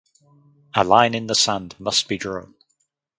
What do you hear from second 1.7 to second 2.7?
must be drawn.